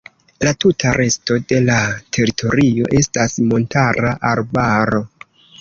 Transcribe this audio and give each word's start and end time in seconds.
La 0.47 0.53
tuta 0.63 0.93
resto 0.97 1.37
de 1.51 1.59
la 1.67 1.75
teritorio 2.17 2.89
estas 3.03 3.39
montara 3.53 4.19
arbaro. 4.35 5.07